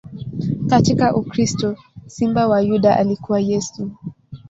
[0.69, 3.91] Katika ukristo, Simba wa Yuda alikuwa Yesu.